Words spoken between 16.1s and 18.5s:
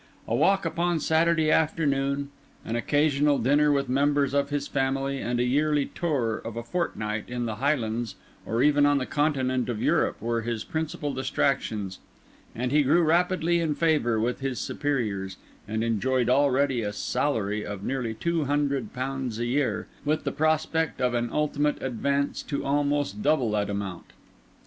already a salary of nearly two